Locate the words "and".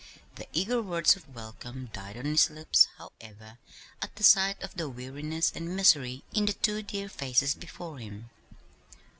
5.53-5.75